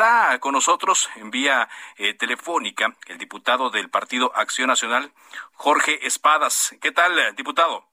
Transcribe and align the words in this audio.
Está 0.00 0.38
con 0.40 0.54
nosotros 0.54 1.10
en 1.16 1.30
vía 1.30 1.68
eh, 1.98 2.14
telefónica 2.14 2.96
el 3.08 3.18
diputado 3.18 3.68
del 3.68 3.90
Partido 3.90 4.32
Acción 4.34 4.68
Nacional, 4.68 5.12
Jorge 5.52 6.06
Espadas. 6.06 6.74
¿Qué 6.80 6.90
tal, 6.90 7.18
eh, 7.18 7.34
diputado? 7.36 7.84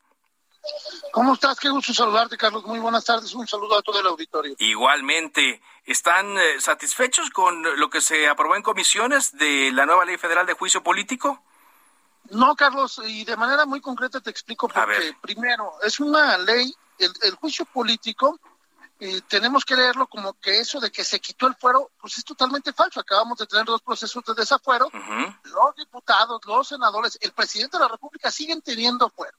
¿Cómo 1.11 1.33
estás? 1.33 1.59
Qué 1.59 1.67
gusto 1.67 1.93
saludarte, 1.93 2.37
Carlos. 2.37 2.63
Muy 2.63 2.79
buenas 2.79 3.03
tardes. 3.03 3.33
Un 3.33 3.45
saludo 3.45 3.77
a 3.77 3.81
todo 3.81 3.99
el 3.99 4.07
auditorio. 4.07 4.55
Igualmente, 4.57 5.61
¿están 5.83 6.37
eh, 6.37 6.61
satisfechos 6.61 7.29
con 7.29 7.61
lo 7.77 7.89
que 7.89 7.99
se 7.99 8.29
aprobó 8.29 8.55
en 8.55 8.63
comisiones 8.63 9.37
de 9.37 9.71
la 9.73 9.85
nueva 9.85 10.05
Ley 10.05 10.15
Federal 10.15 10.45
de 10.45 10.53
Juicio 10.53 10.81
Político? 10.81 11.43
No, 12.29 12.55
Carlos, 12.55 13.01
y 13.05 13.25
de 13.25 13.35
manera 13.35 13.65
muy 13.65 13.81
concreta 13.81 14.21
te 14.21 14.29
explico 14.29 14.69
porque, 14.69 15.13
primero, 15.19 15.73
es 15.83 15.99
una 15.99 16.37
ley, 16.37 16.73
el, 16.99 17.11
el 17.23 17.35
juicio 17.35 17.65
político 17.65 18.39
y 18.99 19.21
tenemos 19.21 19.63
que 19.63 19.75
leerlo 19.75 20.07
como 20.07 20.33
que 20.39 20.59
eso 20.59 20.79
de 20.79 20.91
que 20.91 21.03
se 21.03 21.19
quitó 21.19 21.47
el 21.47 21.55
fuero, 21.55 21.91
pues 21.99 22.17
es 22.17 22.23
totalmente 22.23 22.73
falso. 22.73 22.99
Acabamos 22.99 23.37
de 23.37 23.45
tener 23.45 23.65
dos 23.65 23.81
procesos 23.81 24.23
de 24.25 24.33
desafuero. 24.33 24.89
Los 25.43 25.75
diputados, 25.75 26.41
los 26.45 26.67
senadores, 26.67 27.17
el 27.21 27.31
presidente 27.31 27.77
de 27.77 27.83
la 27.83 27.89
República 27.89 28.31
siguen 28.31 28.61
teniendo 28.61 29.09
fuero. 29.09 29.37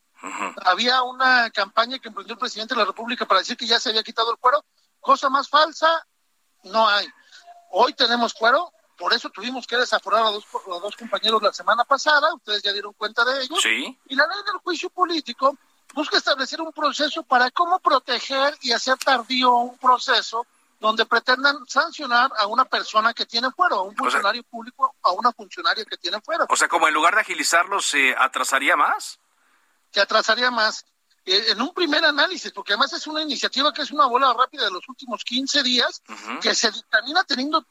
Había 0.65 1.03
una 1.03 1.51
campaña 1.51 1.99
que 1.99 2.09
emprendió 2.09 2.35
el 2.35 2.39
presidente 2.39 2.75
de 2.75 2.81
la 2.81 2.87
República 2.87 3.27
para 3.27 3.41
decir 3.41 3.57
que 3.57 3.67
ya 3.67 3.81
se 3.81 3.91
había 3.91 4.03
quitado 4.03 4.31
el 4.31 4.39
fuero. 4.39 4.65
Cosa 5.01 5.29
más 5.29 5.49
falsa, 5.49 6.07
no 6.65 6.89
hay. 6.89 7.07
Hoy 7.71 7.95
tenemos 7.95 8.35
fuero, 8.35 8.73
por 8.97 9.13
eso 9.13 9.31
tuvimos 9.31 9.67
que 9.67 9.77
desaforar 9.77 10.25
a 10.25 10.31
dos, 10.31 10.45
a 10.55 10.79
dos 10.81 10.97
compañeros 10.97 11.43
la 11.43 11.53
semana 11.53 11.85
pasada, 11.85 12.35
ustedes 12.35 12.63
ya 12.63 12.73
dieron 12.73 12.93
cuenta 12.95 13.25
de 13.25 13.43
ello. 13.43 13.57
Sí. 13.61 13.99
Y 14.07 14.15
la 14.15 14.27
ley 14.27 14.39
del 14.45 14.59
juicio 14.59 14.91
político 14.91 15.57
busca 15.99 16.17
establecer 16.17 16.61
un 16.61 16.73
proceso 16.73 17.25
para 17.25 17.51
cómo 17.51 17.81
proteger 17.81 18.57
y 18.61 18.71
hacer 18.71 18.97
tardío 18.99 19.53
un 19.57 19.77
proceso 19.79 20.47
donde 20.79 21.05
pretendan 21.07 21.57
sancionar 21.67 22.31
a 22.39 22.47
una 22.47 22.65
persona 22.67 23.13
que 23.13 23.27
tiene 23.27 23.51
fuero, 23.51 23.81
a 23.81 23.83
un 23.83 23.97
funcionario 23.97 24.45
público, 24.45 24.95
a 25.03 25.11
una 25.11 25.33
funcionaria 25.33 25.85
que 25.85 25.97
tiene 25.97 26.21
fuero. 26.21 26.47
O 26.49 26.55
sea, 26.55 26.69
como 26.69 26.87
en 26.87 26.95
lugar 26.95 27.17
de 27.17 27.23
agilizarlo, 27.23 27.81
¿se 27.81 28.15
atrasaría 28.17 28.77
más? 28.77 29.19
Se 29.91 30.01
atrasaría 30.01 30.53
más. 30.53 30.87
Eh, 31.25 31.47
en 31.49 31.61
un 31.61 31.75
primer 31.75 32.05
análisis, 32.05 32.53
porque 32.53 32.75
además 32.75 32.93
es 32.93 33.09
una 33.09 33.21
iniciativa 33.21 33.73
que 33.73 33.83
es 33.83 33.91
una 33.91 34.07
bola 34.07 34.33
rápida 34.33 34.67
de 34.67 34.71
los 34.71 34.89
últimos 34.89 35.25
15 35.25 35.65
días, 35.65 36.01
que 36.41 36.55
se 36.55 36.71
dictamina 36.71 37.25
teniendo 37.25 37.67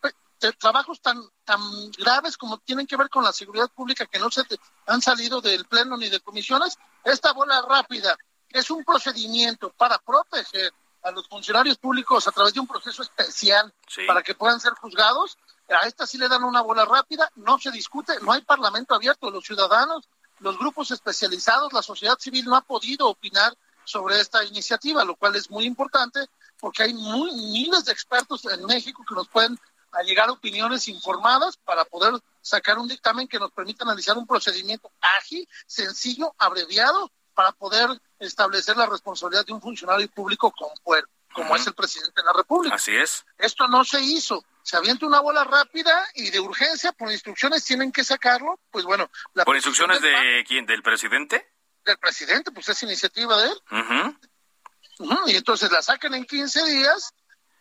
trabajos 0.60 1.02
tan 1.02 1.18
tan 1.44 1.60
graves 1.98 2.38
como 2.38 2.58
tienen 2.60 2.86
que 2.86 2.98
ver 2.98 3.10
con 3.10 3.24
la 3.24 3.34
seguridad 3.34 3.70
pública 3.70 4.06
que 4.06 4.20
no 4.20 4.30
se 4.30 4.44
han 4.86 5.02
salido 5.02 5.42
del 5.42 5.66
pleno 5.66 5.98
ni 5.98 6.10
de 6.10 6.20
comisiones, 6.20 6.78
esta 7.12 7.34
bola 7.34 7.62
rápida 7.62 8.18
es 8.50 8.70
un 8.70 8.84
procedimiento 8.84 9.72
para 9.78 9.98
proteger 10.00 10.74
a 11.04 11.12
los 11.12 11.28
funcionarios 11.28 11.78
públicos 11.78 12.28
a 12.28 12.32
través 12.32 12.54
de 12.54 12.60
un 12.60 12.68
proceso 12.68 13.02
especial 13.02 13.74
para 14.06 14.22
que 14.22 14.36
puedan 14.36 14.60
ser 14.60 14.74
juzgados. 14.74 15.38
A 15.70 15.88
esta 15.88 16.06
sí 16.06 16.18
le 16.18 16.28
dan 16.28 16.44
una 16.44 16.62
bola 16.62 16.86
rápida, 16.86 17.30
no 17.36 17.60
se 17.60 17.72
discute, 17.72 18.20
no 18.22 18.32
hay 18.32 18.42
parlamento 18.42 18.96
abierto, 18.96 19.30
los 19.32 19.46
ciudadanos, 19.46 20.08
los 20.40 20.58
grupos 20.58 20.92
especializados, 20.92 21.74
la 21.74 21.82
sociedad 21.82 22.18
civil 22.20 22.46
no 22.46 22.56
ha 22.56 22.62
podido 22.62 23.08
opinar 23.08 23.56
sobre 23.84 24.20
esta 24.20 24.44
iniciativa, 24.44 25.04
lo 25.06 25.16
cual 25.16 25.36
es 25.36 25.50
muy 25.50 25.66
importante 25.66 26.28
porque 26.60 26.84
hay 26.84 26.94
muy, 26.94 27.32
miles 27.32 27.86
de 27.86 27.92
expertos 27.94 28.46
en 28.46 28.66
México 28.66 29.04
que 29.08 29.16
nos 29.16 29.28
pueden 29.28 29.58
a 29.92 30.04
llegar 30.04 30.30
a 30.30 30.34
opiniones 30.34 30.88
informadas 30.88 31.58
para 31.58 31.86
poder 31.86 32.14
sacar 32.42 32.78
un 32.78 32.88
dictamen 32.88 33.28
que 33.28 33.40
nos 33.40 33.52
permita 33.52 33.84
analizar 33.84 34.18
un 34.18 34.28
procedimiento 34.28 34.92
ágil, 35.02 35.48
sencillo, 35.66 36.34
abreviado, 36.38 37.12
para 37.34 37.52
poder 37.52 37.90
establecer 38.20 38.78
la 38.78 38.88
responsabilidad 38.88 39.46
de 39.46 39.54
un 39.54 39.62
funcionario 39.62 40.10
público 40.10 40.52
con 40.52 40.70
como 41.34 41.56
es 41.56 41.68
el 41.68 41.76
presidente 41.76 42.22
de 42.22 42.26
la 42.26 42.34
República. 42.34 42.76
Así 42.76 42.96
es. 42.96 43.24
Esto 43.38 43.68
no 43.68 43.84
se 43.84 44.02
hizo. 44.02 44.44
Se 44.64 44.76
avienta 44.76 45.06
una 45.06 45.20
bola 45.20 45.44
rápida 45.44 46.04
y 46.16 46.32
de 46.32 46.40
urgencia, 46.40 46.92
por 46.94 47.12
instrucciones 47.12 47.64
tienen 47.64 47.92
que 47.92 48.04
sacarlo. 48.04 48.60
Pues 48.72 48.86
bueno. 48.86 49.10
La 49.36 49.46
¿Por 49.46 49.56
instrucciones 49.56 50.02
de 50.02 50.44
quién? 50.48 50.66
¿Del 50.66 50.82
presidente? 50.82 51.48
Del 51.86 52.00
presidente, 52.00 52.52
pues 52.52 52.68
es 52.70 52.82
iniciativa 52.82 53.40
de 53.40 53.50
él. 53.50 54.18
Y 55.28 55.36
entonces 55.36 55.72
la 55.72 55.84
sacan 55.84 56.16
en 56.16 56.26
15 56.26 56.66
días 56.66 57.14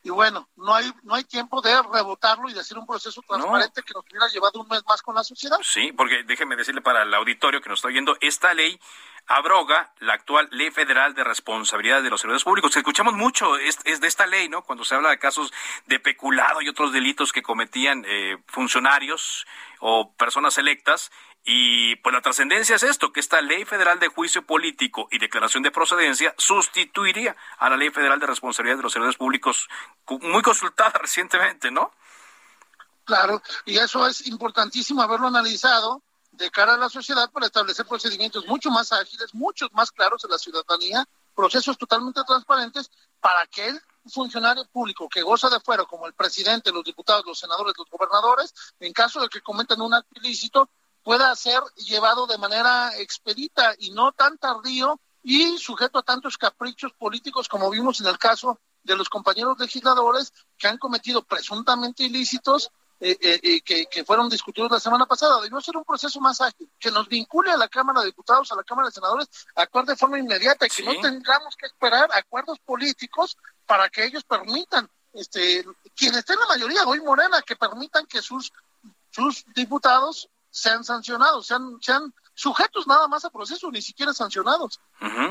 y 0.06 0.10
bueno, 0.10 0.48
no 0.54 0.72
hay 0.72 0.88
no 1.02 1.16
hay 1.16 1.24
tiempo 1.24 1.60
de 1.60 1.82
rebotarlo 1.82 2.48
y 2.48 2.52
de 2.52 2.60
hacer 2.60 2.78
un 2.78 2.86
proceso 2.86 3.20
transparente 3.26 3.82
que 3.82 3.92
nos 3.92 4.04
hubiera 4.08 4.28
llevado 4.28 4.60
un 4.60 4.68
mes 4.68 4.84
más 4.86 5.02
con 5.02 5.16
la 5.16 5.24
sociedad. 5.24 5.58
Sí, 5.64 5.90
porque 5.90 6.22
déjeme 6.22 6.54
decirle 6.54 6.80
para 6.80 7.02
el 7.02 7.12
auditorio 7.12 7.60
que 7.60 7.68
nos 7.68 7.78
está 7.78 7.88
oyendo, 7.88 8.16
esta 8.20 8.54
ley 8.54 8.78
abroga 9.26 9.92
la 9.98 10.14
actual 10.14 10.48
Ley 10.52 10.70
Federal 10.70 11.14
de 11.14 11.24
Responsabilidad 11.24 12.02
de 12.02 12.10
los 12.10 12.20
Servidores 12.20 12.44
Públicos. 12.44 12.76
Escuchamos 12.76 13.14
mucho 13.14 13.56
es, 13.58 13.78
de 13.84 14.06
esta 14.06 14.26
ley, 14.26 14.48
¿no? 14.48 14.62
Cuando 14.62 14.84
se 14.84 14.94
habla 14.94 15.10
de 15.10 15.18
casos 15.18 15.52
de 15.86 15.98
peculado 15.98 16.62
y 16.62 16.68
otros 16.68 16.92
delitos 16.92 17.32
que 17.32 17.42
cometían 17.42 18.04
eh, 18.06 18.38
funcionarios 18.46 19.46
o 19.80 20.12
personas 20.14 20.58
electas 20.58 21.10
y 21.48 21.94
pues 21.96 22.12
la 22.12 22.22
trascendencia 22.22 22.74
es 22.74 22.82
esto, 22.82 23.12
que 23.12 23.20
esta 23.20 23.40
ley 23.40 23.64
federal 23.64 24.00
de 24.00 24.08
juicio 24.08 24.44
político 24.44 25.06
y 25.12 25.18
declaración 25.18 25.62
de 25.62 25.70
procedencia 25.70 26.34
sustituiría 26.36 27.36
a 27.58 27.70
la 27.70 27.76
ley 27.76 27.90
federal 27.90 28.18
de 28.18 28.26
responsabilidad 28.26 28.78
de 28.78 28.82
los 28.82 28.92
servidores 28.92 29.16
públicos, 29.16 29.68
muy 30.22 30.42
consultada 30.42 30.90
recientemente, 31.00 31.70
¿no? 31.70 31.92
Claro, 33.04 33.40
y 33.64 33.78
eso 33.78 34.04
es 34.08 34.26
importantísimo 34.26 35.00
haberlo 35.02 35.28
analizado 35.28 36.02
de 36.36 36.50
cara 36.50 36.74
a 36.74 36.76
la 36.76 36.88
sociedad 36.88 37.30
para 37.30 37.46
establecer 37.46 37.86
procedimientos 37.86 38.46
mucho 38.46 38.70
más 38.70 38.92
ágiles, 38.92 39.34
muchos 39.34 39.72
más 39.72 39.90
claros 39.90 40.24
en 40.24 40.30
la 40.30 40.38
ciudadanía, 40.38 41.06
procesos 41.34 41.76
totalmente 41.78 42.22
transparentes 42.24 42.90
para 43.20 43.46
que 43.46 43.68
el 43.68 43.80
funcionario 44.06 44.64
público 44.66 45.08
que 45.08 45.22
goza 45.22 45.48
de 45.48 45.60
fuero, 45.60 45.86
como 45.86 46.06
el 46.06 46.14
presidente, 46.14 46.72
los 46.72 46.84
diputados, 46.84 47.24
los 47.26 47.38
senadores, 47.38 47.74
los 47.76 47.88
gobernadores, 47.90 48.54
en 48.80 48.92
caso 48.92 49.20
de 49.20 49.28
que 49.28 49.40
cometan 49.40 49.80
un 49.80 49.94
acto 49.94 50.20
ilícito, 50.20 50.68
pueda 51.02 51.34
ser 51.36 51.62
llevado 51.76 52.26
de 52.26 52.38
manera 52.38 52.96
expedita 52.98 53.74
y 53.78 53.90
no 53.90 54.12
tan 54.12 54.38
tardío 54.38 55.00
y 55.22 55.58
sujeto 55.58 55.98
a 55.98 56.02
tantos 56.02 56.38
caprichos 56.38 56.92
políticos 56.92 57.48
como 57.48 57.70
vimos 57.70 58.00
en 58.00 58.06
el 58.06 58.18
caso 58.18 58.60
de 58.82 58.96
los 58.96 59.08
compañeros 59.08 59.58
legisladores 59.58 60.32
que 60.56 60.68
han 60.68 60.78
cometido 60.78 61.22
presuntamente 61.22 62.04
ilícitos 62.04 62.70
eh, 62.98 63.18
eh, 63.20 63.40
eh, 63.42 63.60
que, 63.60 63.86
que, 63.86 64.04
fueron 64.04 64.28
discutidos 64.30 64.70
la 64.70 64.80
semana 64.80 65.04
pasada. 65.04 65.40
Debió 65.42 65.60
ser 65.60 65.76
un 65.76 65.84
proceso 65.84 66.18
más 66.20 66.40
ágil, 66.40 66.70
que 66.78 66.90
nos 66.90 67.08
vincule 67.08 67.52
a 67.52 67.56
la 67.56 67.68
Cámara 67.68 68.00
de 68.00 68.06
Diputados, 68.06 68.50
a 68.52 68.56
la 68.56 68.64
Cámara 68.64 68.88
de 68.88 68.92
Senadores, 68.92 69.28
a 69.54 69.62
actuar 69.62 69.84
de 69.84 69.96
forma 69.96 70.18
inmediata, 70.18 70.66
y 70.66 70.70
que 70.70 70.82
no 70.82 70.94
tengamos 71.00 71.56
que 71.56 71.66
esperar 71.66 72.08
acuerdos 72.14 72.58
políticos 72.60 73.36
para 73.66 73.90
que 73.90 74.04
ellos 74.04 74.24
permitan, 74.24 74.88
este, 75.12 75.64
quienes 75.94 76.20
estén 76.20 76.34
en 76.34 76.40
la 76.40 76.46
mayoría, 76.46 76.86
hoy 76.86 77.00
Morena, 77.00 77.42
que 77.42 77.56
permitan 77.56 78.06
que 78.06 78.22
sus, 78.22 78.50
sus 79.10 79.44
diputados 79.54 80.30
sean 80.50 80.82
sancionados, 80.82 81.46
sean, 81.46 81.78
sean 81.82 82.14
sujetos 82.32 82.86
nada 82.86 83.08
más 83.08 83.26
a 83.26 83.30
proceso, 83.30 83.70
ni 83.70 83.82
siquiera 83.82 84.14
sancionados. 84.14 84.80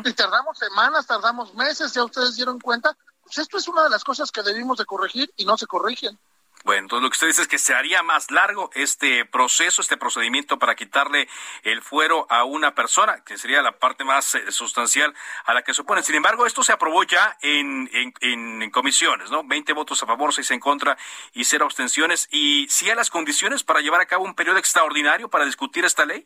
Y 0.03 0.13
tardamos 0.13 0.59
semanas, 0.59 1.07
tardamos 1.07 1.55
meses, 1.55 1.93
ya 1.93 2.03
ustedes 2.03 2.35
dieron 2.35 2.59
cuenta. 2.59 2.95
Pues 3.23 3.39
esto 3.39 3.57
es 3.57 3.67
una 3.67 3.83
de 3.83 3.89
las 3.89 4.03
cosas 4.03 4.31
que 4.31 4.43
debimos 4.43 4.77
de 4.77 4.85
corregir 4.85 5.33
y 5.35 5.45
no 5.45 5.57
se 5.57 5.65
corrigen. 5.65 6.19
Bueno, 6.65 6.81
entonces 6.81 7.03
lo 7.03 7.09
que 7.11 7.13
usted 7.13 7.27
dice 7.27 7.43
es 7.43 7.47
que 7.47 7.59
se 7.59 7.75
haría 7.75 8.01
más 8.01 8.31
largo 8.31 8.71
este 8.73 9.23
proceso, 9.23 9.83
este 9.83 9.97
procedimiento 9.97 10.57
para 10.57 10.73
quitarle 10.73 11.29
el 11.61 11.83
fuero 11.83 12.25
a 12.27 12.43
una 12.43 12.73
persona, 12.73 13.23
que 13.23 13.37
sería 13.37 13.61
la 13.61 13.73
parte 13.77 14.03
más 14.03 14.33
eh, 14.33 14.51
sustancial 14.51 15.13
a 15.45 15.53
la 15.53 15.61
que 15.61 15.75
se 15.75 15.83
opone. 15.83 16.01
Sin 16.01 16.15
embargo, 16.15 16.47
esto 16.47 16.63
se 16.63 16.71
aprobó 16.71 17.03
ya 17.03 17.37
en, 17.43 17.87
en, 17.93 18.71
comisiones, 18.71 19.29
¿no? 19.29 19.43
20 19.43 19.73
votos 19.73 20.01
a 20.01 20.07
favor, 20.07 20.33
6 20.33 20.49
en 20.51 20.59
contra 20.59 20.97
y 21.33 21.43
cero 21.43 21.65
abstenciones. 21.65 22.27
¿Y 22.31 22.65
si 22.67 22.89
hay 22.89 22.95
las 22.95 23.11
condiciones 23.11 23.63
para 23.63 23.81
llevar 23.81 24.01
a 24.01 24.07
cabo 24.07 24.25
un 24.25 24.33
periodo 24.33 24.57
extraordinario 24.57 25.29
para 25.29 25.45
discutir 25.45 25.85
esta 25.85 26.03
ley? 26.03 26.25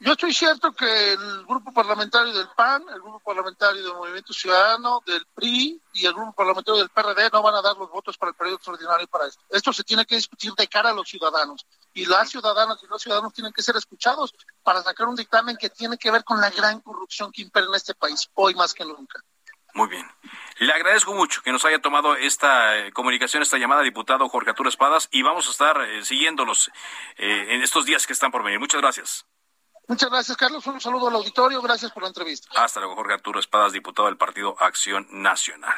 Yo 0.00 0.12
estoy 0.12 0.34
cierto 0.34 0.72
que 0.72 1.12
el 1.12 1.46
grupo 1.46 1.72
parlamentario 1.72 2.32
del 2.32 2.48
PAN, 2.56 2.84
el 2.92 3.00
grupo 3.00 3.20
parlamentario 3.20 3.82
del 3.82 3.94
Movimiento 3.94 4.32
Ciudadano, 4.32 5.02
del 5.06 5.24
PRI 5.34 5.80
y 5.94 6.06
el 6.06 6.12
grupo 6.12 6.32
parlamentario 6.32 6.80
del 6.80 6.90
PRD 6.90 7.30
no 7.32 7.42
van 7.42 7.54
a 7.54 7.62
dar 7.62 7.76
los 7.76 7.90
votos 7.90 8.18
para 8.18 8.30
el 8.30 8.36
periodo 8.36 8.56
extraordinario 8.56 9.06
para 9.06 9.28
esto. 9.28 9.42
Esto 9.48 9.72
se 9.72 9.84
tiene 9.84 10.04
que 10.04 10.16
discutir 10.16 10.52
de 10.54 10.66
cara 10.66 10.90
a 10.90 10.92
los 10.92 11.08
ciudadanos 11.08 11.64
y 11.94 12.06
las 12.06 12.28
ciudadanas 12.28 12.82
y 12.82 12.86
los 12.86 13.00
ciudadanos 13.00 13.32
tienen 13.32 13.52
que 13.52 13.62
ser 13.62 13.76
escuchados 13.76 14.34
para 14.62 14.82
sacar 14.82 15.06
un 15.06 15.16
dictamen 15.16 15.56
que 15.56 15.70
tiene 15.70 15.96
que 15.96 16.10
ver 16.10 16.24
con 16.24 16.40
la 16.40 16.50
gran 16.50 16.80
corrupción 16.80 17.30
que 17.32 17.42
impera 17.42 17.66
en 17.66 17.74
este 17.74 17.94
país 17.94 18.28
hoy 18.34 18.54
más 18.54 18.74
que 18.74 18.84
nunca. 18.84 19.20
Muy 19.74 19.88
bien. 19.88 20.06
Le 20.58 20.72
agradezco 20.72 21.14
mucho 21.14 21.42
que 21.42 21.50
nos 21.50 21.64
haya 21.64 21.80
tomado 21.80 22.14
esta 22.14 22.78
eh, 22.78 22.92
comunicación, 22.92 23.42
esta 23.42 23.58
llamada, 23.58 23.82
diputado 23.82 24.28
Jorge 24.28 24.50
Arturo 24.50 24.68
Espadas, 24.68 25.08
y 25.10 25.22
vamos 25.22 25.48
a 25.48 25.50
estar 25.50 25.80
eh, 25.82 26.04
siguiéndolos 26.04 26.70
eh, 27.16 27.46
en 27.50 27.62
estos 27.62 27.84
días 27.84 28.06
que 28.06 28.12
están 28.12 28.30
por 28.30 28.44
venir. 28.44 28.60
Muchas 28.60 28.80
gracias. 28.80 29.26
Muchas 29.86 30.10
gracias, 30.10 30.36
Carlos. 30.36 30.66
Un 30.66 30.80
saludo 30.80 31.08
al 31.08 31.14
auditorio. 31.14 31.60
Gracias 31.60 31.92
por 31.92 32.02
la 32.02 32.08
entrevista. 32.08 32.48
Hasta 32.56 32.80
luego, 32.80 32.96
Jorge 32.96 33.14
Arturo 33.14 33.38
Espadas, 33.38 33.72
diputado 33.72 34.06
del 34.06 34.16
Partido 34.16 34.56
Acción 34.58 35.06
Nacional. 35.10 35.74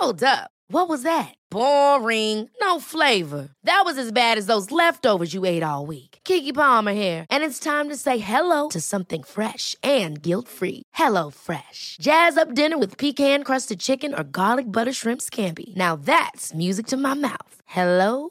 Hold 0.00 0.22
up. 0.22 0.50
What 0.70 0.88
was 0.88 1.02
that? 1.02 1.34
Boring. 1.50 2.50
No 2.60 2.78
flavor. 2.78 3.48
That 3.64 3.82
was 3.84 3.96
as 3.96 4.12
bad 4.12 4.36
as 4.36 4.46
those 4.46 4.70
leftovers 4.70 5.32
you 5.32 5.46
ate 5.46 5.62
all 5.62 5.86
week. 5.86 6.18
Kiki 6.24 6.52
Palmer 6.52 6.92
here, 6.92 7.24
and 7.30 7.42
it's 7.42 7.58
time 7.58 7.88
to 7.88 7.96
say 7.96 8.18
hello 8.18 8.68
to 8.68 8.80
something 8.80 9.22
fresh 9.22 9.74
and 9.82 10.22
guilt-free. 10.22 10.82
Hello 10.94 11.30
Fresh. 11.30 11.96
Jazz 12.00 12.36
up 12.36 12.54
dinner 12.54 12.78
with 12.78 12.98
pecan-crusted 12.98 13.80
chicken 13.80 14.14
or 14.14 14.24
garlic 14.24 14.70
butter 14.70 14.92
shrimp 14.92 15.20
scampi. 15.20 15.74
Now 15.74 15.96
that's 15.96 16.54
music 16.54 16.86
to 16.88 16.96
my 16.96 17.14
mouth. 17.14 17.62
Hello 17.66 18.30